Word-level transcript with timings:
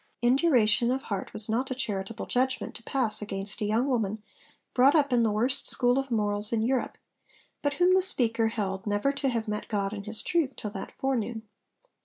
Induration 0.23 0.89
of 0.89 1.03
heart 1.03 1.31
was 1.31 1.47
not 1.47 1.69
a 1.69 1.75
charitable 1.75 2.25
judgment 2.25 2.73
to 2.73 2.81
pass 2.81 3.21
against 3.21 3.61
a 3.61 3.65
young 3.65 3.85
woman 3.87 4.23
brought 4.73 4.95
up 4.95 5.13
in 5.13 5.21
the 5.21 5.29
worst 5.29 5.67
school 5.67 5.99
of 5.99 6.09
morals 6.09 6.51
in 6.51 6.63
Europe, 6.63 6.97
but 7.61 7.73
whom 7.73 7.93
the 7.93 8.01
speaker 8.01 8.47
held 8.47 8.87
never 8.87 9.11
to 9.11 9.29
have 9.29 9.47
met 9.47 9.67
'God 9.67 9.93
and 9.93 10.07
his 10.07 10.23
truth' 10.23 10.55
till 10.55 10.71
that 10.71 10.91
forenoon. 10.97 11.43